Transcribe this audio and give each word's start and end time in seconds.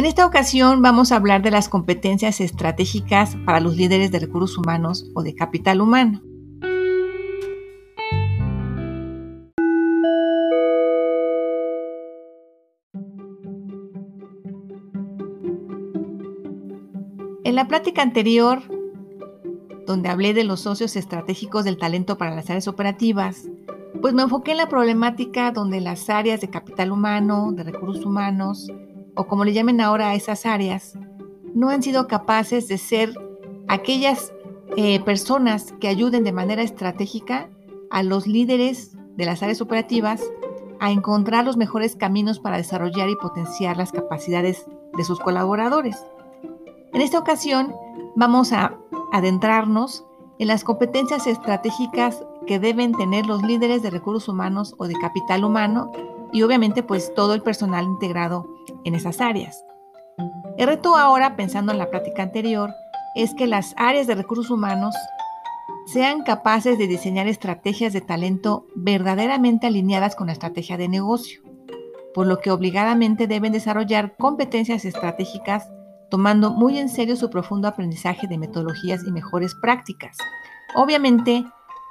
En 0.00 0.06
esta 0.06 0.24
ocasión 0.24 0.80
vamos 0.80 1.12
a 1.12 1.16
hablar 1.16 1.42
de 1.42 1.50
las 1.50 1.68
competencias 1.68 2.40
estratégicas 2.40 3.36
para 3.44 3.60
los 3.60 3.76
líderes 3.76 4.10
de 4.10 4.18
recursos 4.18 4.56
humanos 4.56 5.04
o 5.14 5.22
de 5.22 5.34
capital 5.34 5.82
humano. 5.82 6.22
En 17.44 17.54
la 17.54 17.68
plática 17.68 18.00
anterior, 18.00 18.62
donde 19.86 20.08
hablé 20.08 20.32
de 20.32 20.44
los 20.44 20.60
socios 20.60 20.96
estratégicos 20.96 21.66
del 21.66 21.76
talento 21.76 22.16
para 22.16 22.34
las 22.34 22.48
áreas 22.48 22.68
operativas, 22.68 23.50
pues 24.00 24.14
me 24.14 24.22
enfoqué 24.22 24.52
en 24.52 24.56
la 24.56 24.68
problemática 24.70 25.50
donde 25.50 25.82
las 25.82 26.08
áreas 26.08 26.40
de 26.40 26.48
capital 26.48 26.90
humano, 26.90 27.52
de 27.52 27.64
recursos 27.64 28.06
humanos, 28.06 28.66
o 29.14 29.26
como 29.26 29.44
le 29.44 29.52
llamen 29.52 29.80
ahora 29.80 30.10
a 30.10 30.14
esas 30.14 30.46
áreas, 30.46 30.98
no 31.54 31.70
han 31.70 31.82
sido 31.82 32.06
capaces 32.06 32.68
de 32.68 32.78
ser 32.78 33.12
aquellas 33.68 34.32
eh, 34.76 35.00
personas 35.00 35.74
que 35.80 35.88
ayuden 35.88 36.24
de 36.24 36.32
manera 36.32 36.62
estratégica 36.62 37.50
a 37.90 38.02
los 38.02 38.26
líderes 38.26 38.96
de 39.16 39.26
las 39.26 39.42
áreas 39.42 39.60
operativas 39.60 40.22
a 40.78 40.90
encontrar 40.90 41.44
los 41.44 41.56
mejores 41.56 41.96
caminos 41.96 42.38
para 42.38 42.56
desarrollar 42.56 43.08
y 43.08 43.16
potenciar 43.16 43.76
las 43.76 43.92
capacidades 43.92 44.66
de 44.96 45.04
sus 45.04 45.20
colaboradores. 45.20 46.04
En 46.92 47.02
esta 47.02 47.18
ocasión 47.18 47.74
vamos 48.16 48.52
a 48.52 48.76
adentrarnos 49.12 50.04
en 50.38 50.48
las 50.48 50.64
competencias 50.64 51.26
estratégicas 51.26 52.24
que 52.46 52.58
deben 52.58 52.92
tener 52.92 53.26
los 53.26 53.42
líderes 53.42 53.82
de 53.82 53.90
recursos 53.90 54.28
humanos 54.28 54.74
o 54.78 54.86
de 54.86 54.94
capital 54.94 55.44
humano 55.44 55.92
y 56.32 56.42
obviamente 56.42 56.82
pues 56.82 57.12
todo 57.14 57.34
el 57.34 57.42
personal 57.42 57.84
integrado 57.84 58.46
en 58.84 58.94
esas 58.94 59.20
áreas. 59.20 59.64
El 60.58 60.66
reto 60.66 60.96
ahora, 60.96 61.36
pensando 61.36 61.72
en 61.72 61.78
la 61.78 61.90
práctica 61.90 62.22
anterior, 62.22 62.70
es 63.14 63.34
que 63.34 63.46
las 63.46 63.74
áreas 63.76 64.06
de 64.06 64.14
recursos 64.14 64.50
humanos 64.50 64.94
sean 65.86 66.22
capaces 66.22 66.78
de 66.78 66.86
diseñar 66.86 67.26
estrategias 67.26 67.92
de 67.92 68.00
talento 68.00 68.66
verdaderamente 68.76 69.66
alineadas 69.66 70.14
con 70.14 70.28
la 70.28 70.32
estrategia 70.32 70.76
de 70.76 70.88
negocio, 70.88 71.42
por 72.14 72.26
lo 72.26 72.38
que 72.38 72.50
obligadamente 72.50 73.26
deben 73.26 73.52
desarrollar 73.52 74.16
competencias 74.16 74.84
estratégicas 74.84 75.68
tomando 76.10 76.50
muy 76.50 76.78
en 76.78 76.88
serio 76.88 77.16
su 77.16 77.30
profundo 77.30 77.68
aprendizaje 77.68 78.26
de 78.26 78.36
metodologías 78.36 79.02
y 79.06 79.12
mejores 79.12 79.54
prácticas. 79.54 80.16
Obviamente, 80.74 81.44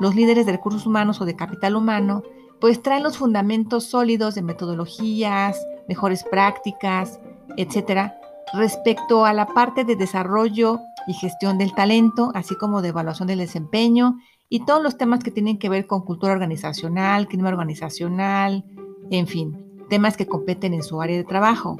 los 0.00 0.14
líderes 0.14 0.46
de 0.46 0.52
recursos 0.52 0.86
humanos 0.86 1.20
o 1.20 1.24
de 1.24 1.36
capital 1.36 1.76
humano 1.76 2.22
pues 2.60 2.82
traen 2.82 3.02
los 3.02 3.18
fundamentos 3.18 3.84
sólidos 3.84 4.34
de 4.36 4.42
metodologías, 4.42 5.60
mejores 5.88 6.24
prácticas, 6.24 7.20
etcétera, 7.56 8.18
respecto 8.52 9.24
a 9.24 9.32
la 9.32 9.46
parte 9.46 9.84
de 9.84 9.96
desarrollo 9.96 10.80
y 11.06 11.14
gestión 11.14 11.58
del 11.58 11.74
talento, 11.74 12.30
así 12.34 12.56
como 12.56 12.82
de 12.82 12.88
evaluación 12.88 13.28
del 13.28 13.38
desempeño 13.38 14.16
y 14.48 14.64
todos 14.64 14.82
los 14.82 14.96
temas 14.96 15.22
que 15.22 15.30
tienen 15.30 15.58
que 15.58 15.68
ver 15.68 15.86
con 15.86 16.02
cultura 16.02 16.32
organizacional, 16.32 17.26
clima 17.26 17.48
organizacional, 17.48 18.64
en 19.10 19.26
fin, 19.26 19.84
temas 19.88 20.16
que 20.16 20.26
competen 20.26 20.74
en 20.74 20.82
su 20.82 21.00
área 21.00 21.16
de 21.16 21.24
trabajo. 21.24 21.76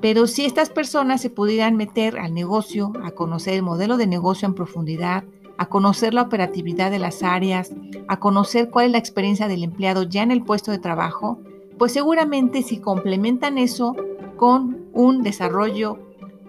Pero 0.00 0.26
si 0.26 0.44
estas 0.44 0.70
personas 0.70 1.20
se 1.20 1.30
pudieran 1.30 1.76
meter 1.76 2.18
al 2.18 2.34
negocio, 2.34 2.92
a 3.04 3.12
conocer 3.12 3.54
el 3.54 3.62
modelo 3.62 3.96
de 3.96 4.06
negocio 4.06 4.46
en 4.46 4.54
profundidad, 4.54 5.24
a 5.58 5.66
conocer 5.66 6.12
la 6.12 6.22
operatividad 6.22 6.90
de 6.90 6.98
las 6.98 7.22
áreas, 7.22 7.72
a 8.08 8.18
conocer 8.18 8.70
cuál 8.70 8.86
es 8.86 8.92
la 8.92 8.98
experiencia 8.98 9.48
del 9.48 9.62
empleado 9.62 10.02
ya 10.02 10.22
en 10.22 10.32
el 10.32 10.42
puesto 10.42 10.70
de 10.72 10.78
trabajo, 10.78 11.38
pues 11.78 11.92
seguramente 11.92 12.62
si 12.62 12.78
complementan 12.78 13.58
eso 13.58 13.96
con 14.36 14.86
un 14.92 15.22
desarrollo 15.22 15.98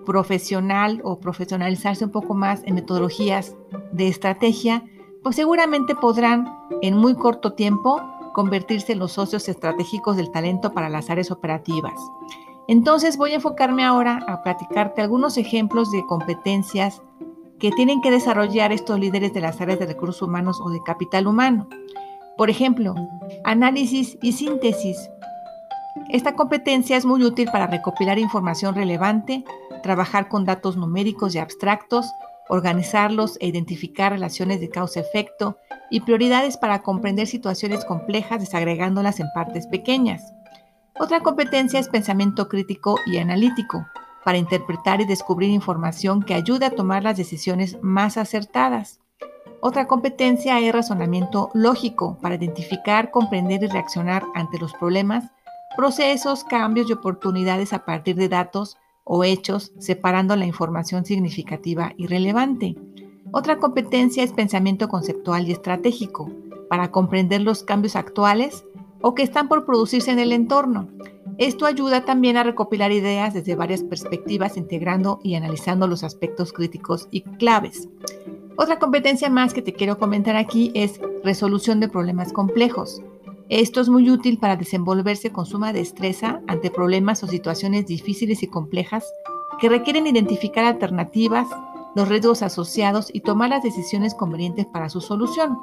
profesional 0.05 1.01
o 1.03 1.19
profesionalizarse 1.19 2.05
un 2.05 2.11
poco 2.11 2.33
más 2.33 2.61
en 2.65 2.75
metodologías 2.75 3.55
de 3.91 4.07
estrategia, 4.07 4.83
pues 5.23 5.35
seguramente 5.35 5.95
podrán 5.95 6.53
en 6.81 6.97
muy 6.97 7.15
corto 7.15 7.53
tiempo 7.53 8.01
convertirse 8.33 8.93
en 8.93 8.99
los 8.99 9.13
socios 9.13 9.47
estratégicos 9.47 10.17
del 10.17 10.31
talento 10.31 10.73
para 10.73 10.89
las 10.89 11.09
áreas 11.09 11.31
operativas. 11.31 11.93
Entonces 12.67 13.17
voy 13.17 13.31
a 13.31 13.35
enfocarme 13.35 13.83
ahora 13.83 14.23
a 14.27 14.41
platicarte 14.41 15.01
algunos 15.01 15.37
ejemplos 15.37 15.91
de 15.91 16.05
competencias 16.05 17.01
que 17.59 17.71
tienen 17.71 18.01
que 18.01 18.11
desarrollar 18.11 18.71
estos 18.71 18.99
líderes 18.99 19.33
de 19.33 19.41
las 19.41 19.61
áreas 19.61 19.79
de 19.79 19.85
recursos 19.85 20.21
humanos 20.21 20.59
o 20.61 20.69
de 20.69 20.81
capital 20.83 21.27
humano. 21.27 21.67
Por 22.43 22.49
ejemplo, 22.49 22.93
análisis 23.45 24.17
y 24.21 24.33
síntesis. 24.33 25.09
Esta 26.09 26.35
competencia 26.35 26.97
es 26.97 27.05
muy 27.05 27.23
útil 27.23 27.47
para 27.49 27.67
recopilar 27.67 28.19
información 28.19 28.75
relevante, 28.75 29.45
trabajar 29.81 30.27
con 30.27 30.43
datos 30.43 30.75
numéricos 30.75 31.33
y 31.35 31.39
abstractos, 31.39 32.05
organizarlos 32.49 33.37
e 33.39 33.47
identificar 33.47 34.11
relaciones 34.11 34.59
de 34.59 34.67
causa-efecto 34.67 35.57
y 35.89 36.01
prioridades 36.01 36.57
para 36.57 36.81
comprender 36.81 37.27
situaciones 37.27 37.85
complejas 37.85 38.41
desagregándolas 38.41 39.21
en 39.21 39.27
partes 39.33 39.65
pequeñas. 39.67 40.33
Otra 40.99 41.21
competencia 41.21 41.79
es 41.79 41.87
pensamiento 41.87 42.49
crítico 42.49 42.97
y 43.05 43.19
analítico 43.19 43.87
para 44.25 44.37
interpretar 44.37 44.99
y 44.99 45.05
descubrir 45.05 45.49
información 45.49 46.21
que 46.21 46.33
ayude 46.33 46.65
a 46.65 46.75
tomar 46.75 47.03
las 47.03 47.15
decisiones 47.15 47.77
más 47.81 48.17
acertadas. 48.17 48.99
Otra 49.65 49.87
competencia 49.87 50.59
es 50.59 50.73
razonamiento 50.73 51.49
lógico 51.53 52.17
para 52.21 52.35
identificar, 52.35 53.11
comprender 53.11 53.63
y 53.63 53.67
reaccionar 53.67 54.25
ante 54.35 54.59
los 54.59 54.73
problemas, 54.73 55.31
procesos, 55.77 56.43
cambios 56.43 56.89
y 56.89 56.91
oportunidades 56.91 57.71
a 57.71 57.85
partir 57.85 58.17
de 58.17 58.27
datos 58.27 58.75
o 59.05 59.23
hechos, 59.23 59.71
separando 59.79 60.35
la 60.35 60.45
información 60.45 61.05
significativa 61.05 61.93
y 61.95 62.07
relevante. 62.07 62.75
Otra 63.31 63.55
competencia 63.55 64.21
es 64.21 64.33
pensamiento 64.33 64.89
conceptual 64.89 65.47
y 65.47 65.53
estratégico 65.53 66.29
para 66.69 66.91
comprender 66.91 67.39
los 67.39 67.63
cambios 67.63 67.95
actuales 67.95 68.65
o 68.99 69.15
que 69.15 69.23
están 69.23 69.47
por 69.47 69.65
producirse 69.65 70.11
en 70.11 70.19
el 70.19 70.33
entorno, 70.33 70.89
esto 71.39 71.65
ayuda 71.65 72.05
también 72.05 72.37
a 72.37 72.43
recopilar 72.43 72.91
ideas 72.91 73.33
desde 73.33 73.55
varias 73.55 73.81
perspectivas, 73.81 74.55
integrando 74.55 75.19
y 75.23 75.33
analizando 75.33 75.87
los 75.87 76.03
aspectos 76.03 76.53
críticos 76.53 77.07
y 77.09 77.21
claves. 77.21 77.89
Otra 78.55 78.77
competencia 78.77 79.29
más 79.29 79.53
que 79.53 79.63
te 79.63 79.73
quiero 79.73 79.97
comentar 79.97 80.35
aquí 80.35 80.71
es 80.75 80.99
resolución 81.23 81.79
de 81.79 81.89
problemas 81.89 82.31
complejos. 82.31 83.01
Esto 83.49 83.81
es 83.81 83.89
muy 83.89 84.09
útil 84.11 84.37
para 84.37 84.55
desenvolverse 84.55 85.31
con 85.31 85.45
suma 85.45 85.73
destreza 85.73 86.41
ante 86.47 86.69
problemas 86.69 87.23
o 87.23 87.27
situaciones 87.27 87.87
difíciles 87.87 88.43
y 88.43 88.47
complejas 88.47 89.11
que 89.59 89.69
requieren 89.69 90.05
identificar 90.05 90.65
alternativas, 90.65 91.47
los 91.95 92.07
riesgos 92.07 92.43
asociados 92.43 93.09
y 93.11 93.21
tomar 93.21 93.49
las 93.49 93.63
decisiones 93.63 94.13
convenientes 94.13 94.67
para 94.67 94.89
su 94.89 95.01
solución. 95.01 95.57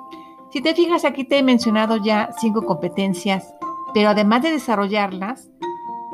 Si 0.50 0.60
te 0.60 0.74
fijas, 0.74 1.04
aquí 1.04 1.24
te 1.24 1.38
he 1.38 1.42
mencionado 1.44 1.96
ya 1.96 2.30
cinco 2.40 2.62
competencias, 2.66 3.54
pero 3.94 4.10
además 4.10 4.42
de 4.42 4.50
desarrollarlas, 4.50 5.48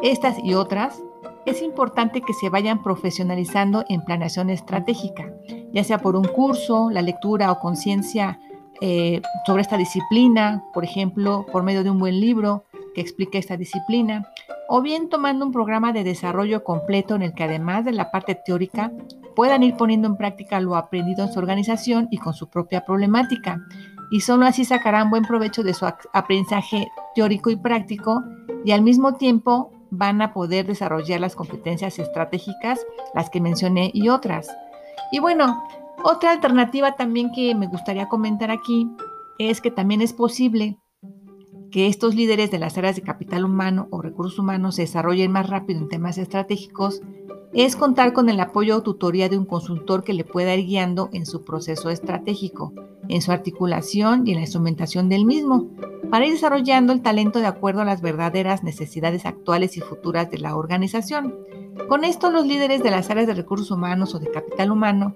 estas 0.02 0.38
y 0.44 0.54
otras, 0.54 1.02
es 1.46 1.62
importante 1.62 2.20
que 2.20 2.34
se 2.34 2.50
vayan 2.50 2.82
profesionalizando 2.82 3.84
en 3.88 4.02
planeación 4.02 4.50
estratégica, 4.50 5.32
ya 5.72 5.84
sea 5.84 5.98
por 5.98 6.16
un 6.16 6.24
curso, 6.24 6.90
la 6.90 7.02
lectura 7.02 7.52
o 7.52 7.60
conciencia 7.60 8.40
eh, 8.80 9.22
sobre 9.46 9.62
esta 9.62 9.76
disciplina, 9.76 10.64
por 10.74 10.84
ejemplo, 10.84 11.46
por 11.50 11.62
medio 11.62 11.84
de 11.84 11.90
un 11.90 11.98
buen 11.98 12.20
libro 12.20 12.64
que 12.94 13.00
explique 13.00 13.38
esta 13.38 13.56
disciplina, 13.56 14.26
o 14.68 14.82
bien 14.82 15.08
tomando 15.08 15.46
un 15.46 15.52
programa 15.52 15.92
de 15.92 16.02
desarrollo 16.02 16.64
completo 16.64 17.14
en 17.14 17.22
el 17.22 17.32
que 17.32 17.44
además 17.44 17.84
de 17.84 17.92
la 17.92 18.10
parte 18.10 18.34
teórica 18.34 18.90
puedan 19.36 19.62
ir 19.62 19.76
poniendo 19.76 20.08
en 20.08 20.16
práctica 20.16 20.60
lo 20.60 20.74
aprendido 20.74 21.24
en 21.24 21.32
su 21.32 21.38
organización 21.38 22.08
y 22.10 22.18
con 22.18 22.34
su 22.34 22.48
propia 22.48 22.84
problemática. 22.84 23.60
Y 24.10 24.20
solo 24.20 24.46
así 24.46 24.64
sacarán 24.64 25.10
buen 25.10 25.24
provecho 25.24 25.62
de 25.62 25.74
su 25.74 25.86
aprendizaje 26.12 26.88
teórico 27.14 27.50
y 27.50 27.56
práctico 27.56 28.24
y 28.64 28.72
al 28.72 28.82
mismo 28.82 29.14
tiempo 29.14 29.70
van 29.90 30.22
a 30.22 30.32
poder 30.32 30.66
desarrollar 30.66 31.20
las 31.20 31.34
competencias 31.34 31.98
estratégicas, 31.98 32.84
las 33.14 33.30
que 33.30 33.40
mencioné 33.40 33.90
y 33.94 34.08
otras. 34.08 34.48
Y 35.12 35.18
bueno, 35.18 35.62
otra 36.02 36.32
alternativa 36.32 36.96
también 36.96 37.32
que 37.32 37.54
me 37.54 37.66
gustaría 37.66 38.08
comentar 38.08 38.50
aquí 38.50 38.90
es 39.38 39.60
que 39.60 39.70
también 39.70 40.00
es 40.00 40.12
posible 40.12 40.78
que 41.70 41.88
estos 41.88 42.14
líderes 42.14 42.50
de 42.50 42.58
las 42.58 42.78
áreas 42.78 42.96
de 42.96 43.02
capital 43.02 43.44
humano 43.44 43.88
o 43.90 44.00
recursos 44.00 44.38
humanos 44.38 44.76
se 44.76 44.82
desarrollen 44.82 45.32
más 45.32 45.48
rápido 45.48 45.80
en 45.80 45.88
temas 45.88 46.18
estratégicos 46.18 47.02
es 47.52 47.76
contar 47.76 48.12
con 48.12 48.28
el 48.28 48.40
apoyo 48.40 48.76
o 48.76 48.82
tutoría 48.82 49.28
de 49.28 49.38
un 49.38 49.46
consultor 49.46 50.04
que 50.04 50.12
le 50.12 50.24
pueda 50.24 50.54
ir 50.54 50.66
guiando 50.66 51.08
en 51.12 51.26
su 51.26 51.44
proceso 51.44 51.90
estratégico, 51.90 52.72
en 53.08 53.22
su 53.22 53.32
articulación 53.32 54.26
y 54.26 54.30
en 54.30 54.36
la 54.36 54.42
instrumentación 54.42 55.08
del 55.08 55.24
mismo, 55.24 55.68
para 56.10 56.26
ir 56.26 56.32
desarrollando 56.32 56.92
el 56.92 57.02
talento 57.02 57.38
de 57.38 57.46
acuerdo 57.46 57.82
a 57.82 57.84
las 57.84 58.00
verdaderas 58.00 58.62
necesidades 58.62 59.26
actuales 59.26 59.76
y 59.76 59.80
futuras 59.80 60.30
de 60.30 60.38
la 60.38 60.56
organización. 60.56 61.34
Con 61.88 62.04
esto, 62.04 62.30
los 62.30 62.46
líderes 62.46 62.82
de 62.82 62.90
las 62.90 63.10
áreas 63.10 63.26
de 63.26 63.34
recursos 63.34 63.70
humanos 63.70 64.14
o 64.14 64.18
de 64.18 64.30
capital 64.30 64.70
humano 64.70 65.14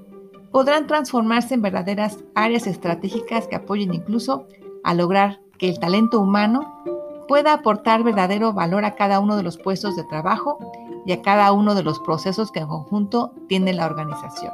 podrán 0.52 0.86
transformarse 0.86 1.54
en 1.54 1.62
verdaderas 1.62 2.18
áreas 2.34 2.66
estratégicas 2.66 3.46
que 3.46 3.56
apoyen 3.56 3.94
incluso 3.94 4.46
a 4.84 4.94
lograr 4.94 5.40
que 5.58 5.68
el 5.68 5.78
talento 5.78 6.20
humano 6.20 6.82
pueda 7.28 7.52
aportar 7.52 8.02
verdadero 8.02 8.52
valor 8.52 8.84
a 8.84 8.96
cada 8.96 9.20
uno 9.20 9.36
de 9.36 9.42
los 9.42 9.56
puestos 9.56 9.94
de 9.94 10.04
trabajo 10.04 10.58
y 11.06 11.12
a 11.12 11.22
cada 11.22 11.52
uno 11.52 11.74
de 11.74 11.82
los 11.82 12.00
procesos 12.00 12.50
que 12.50 12.60
en 12.60 12.66
conjunto 12.66 13.32
tiene 13.48 13.72
la 13.72 13.86
organización. 13.86 14.52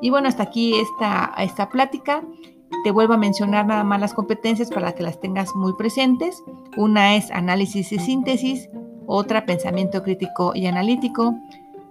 Y 0.00 0.10
bueno, 0.10 0.28
hasta 0.28 0.44
aquí 0.44 0.78
esta, 0.78 1.34
esta 1.38 1.68
plática. 1.68 2.22
Te 2.84 2.90
vuelvo 2.90 3.14
a 3.14 3.18
mencionar 3.18 3.66
nada 3.66 3.84
más 3.84 4.00
las 4.00 4.14
competencias 4.14 4.70
para 4.70 4.92
que 4.92 5.02
las 5.02 5.20
tengas 5.20 5.54
muy 5.54 5.72
presentes. 5.74 6.42
Una 6.76 7.16
es 7.16 7.30
análisis 7.30 7.92
y 7.92 7.98
síntesis, 7.98 8.68
otra 9.06 9.46
pensamiento 9.46 10.02
crítico 10.02 10.52
y 10.54 10.66
analítico. 10.66 11.34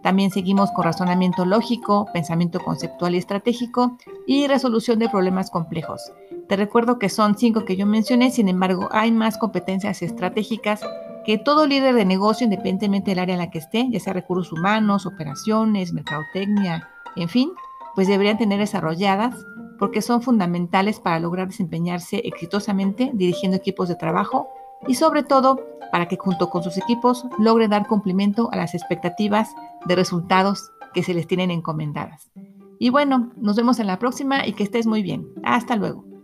También 0.01 0.29
seguimos 0.29 0.71
con 0.71 0.85
razonamiento 0.85 1.45
lógico, 1.45 2.07
pensamiento 2.13 2.59
conceptual 2.59 3.15
y 3.15 3.17
estratégico 3.17 3.97
y 4.27 4.47
resolución 4.47 4.99
de 4.99 5.09
problemas 5.09 5.49
complejos. 5.49 6.11
Te 6.47 6.55
recuerdo 6.55 6.99
que 6.99 7.09
son 7.09 7.37
cinco 7.37 7.65
que 7.65 7.75
yo 7.75 7.87
mencioné, 7.87 8.29
sin 8.29 8.47
embargo 8.47 8.87
hay 8.91 9.11
más 9.11 9.37
competencias 9.37 10.03
estratégicas 10.03 10.81
que 11.25 11.39
todo 11.39 11.65
líder 11.65 11.95
de 11.95 12.05
negocio, 12.05 12.45
independientemente 12.45 13.11
del 13.11 13.19
área 13.19 13.33
en 13.33 13.39
la 13.39 13.49
que 13.49 13.57
esté, 13.57 13.87
ya 13.89 13.99
sea 13.99 14.13
recursos 14.13 14.53
humanos, 14.53 15.07
operaciones, 15.07 15.91
mercadotecnia, 15.91 16.87
en 17.15 17.27
fin, 17.27 17.51
pues 17.95 18.07
deberían 18.07 18.37
tener 18.37 18.59
desarrolladas 18.59 19.47
porque 19.79 20.01
son 20.01 20.21
fundamentales 20.21 20.99
para 20.99 21.19
lograr 21.19 21.47
desempeñarse 21.47 22.21
exitosamente 22.23 23.11
dirigiendo 23.13 23.57
equipos 23.57 23.87
de 23.89 23.95
trabajo 23.95 24.49
y 24.87 24.95
sobre 24.95 25.23
todo 25.23 25.65
para 25.91 26.07
que 26.07 26.17
junto 26.17 26.49
con 26.49 26.63
sus 26.63 26.77
equipos 26.77 27.25
logren 27.39 27.71
dar 27.71 27.87
cumplimiento 27.87 28.49
a 28.51 28.57
las 28.57 28.73
expectativas 28.73 29.55
de 29.85 29.95
resultados 29.95 30.71
que 30.93 31.03
se 31.03 31.13
les 31.13 31.27
tienen 31.27 31.51
encomendadas. 31.51 32.31
Y 32.79 32.89
bueno, 32.89 33.31
nos 33.37 33.55
vemos 33.55 33.79
en 33.79 33.87
la 33.87 33.99
próxima 33.99 34.45
y 34.45 34.53
que 34.53 34.63
estés 34.63 34.85
muy 34.85 35.01
bien. 35.01 35.27
Hasta 35.43 35.75
luego. 35.75 36.14